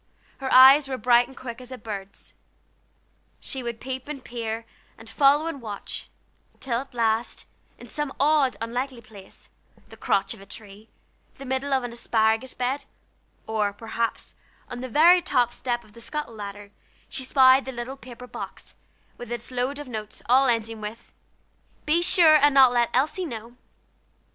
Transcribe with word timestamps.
Her 0.39 0.51
eyes 0.51 0.87
were 0.87 0.97
bright 0.97 1.27
and 1.27 1.37
quick 1.37 1.61
as 1.61 1.71
a 1.71 1.77
bird's. 1.77 2.33
She 3.39 3.61
would 3.61 3.79
peep 3.79 4.07
and 4.07 4.23
peer, 4.23 4.65
and 4.97 5.07
follow 5.07 5.45
and 5.45 5.61
watch, 5.61 6.09
till 6.59 6.79
at 6.79 6.95
last, 6.95 7.45
in 7.77 7.85
some 7.85 8.11
odd, 8.19 8.57
unlikely 8.61 9.01
place, 9.01 9.49
the 9.89 9.95
crotch 9.97 10.33
of 10.33 10.41
a 10.41 10.45
tree, 10.47 10.89
the 11.35 11.45
middle 11.45 11.71
of 11.71 11.83
the 11.83 11.91
asparagus 11.91 12.55
bed, 12.55 12.85
or, 13.45 13.73
perhaps, 13.73 14.33
on 14.69 14.81
the 14.81 14.89
very 14.89 15.21
top 15.21 15.53
step 15.53 15.83
of 15.83 15.93
the 15.93 16.01
scuttle 16.01 16.33
ladder, 16.33 16.71
she 17.07 17.23
spied 17.23 17.65
the 17.65 17.71
little 17.71 17.95
paper 17.95 18.25
box, 18.25 18.73
with 19.19 19.31
its 19.31 19.51
load 19.51 19.77
of 19.77 19.87
notes, 19.87 20.23
all 20.27 20.47
ending 20.47 20.81
with: 20.81 21.13
"Be 21.85 22.01
sure 22.01 22.37
and 22.37 22.55
not 22.55 22.71
let 22.73 22.89
Elsie 22.91 23.23
know." 23.25 23.55